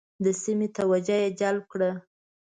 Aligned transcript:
د 0.23 0.25
سیمې 0.43 0.67
توجه 0.77 1.17
یې 1.23 1.29
جلب 1.39 1.63
کړه. 1.71 1.91